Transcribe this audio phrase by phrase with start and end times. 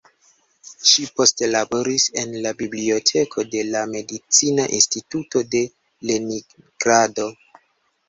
[0.91, 5.65] Ŝi poste laboris en la biblioteko de la Medicina Instituto de
[6.11, 7.33] Leningrado.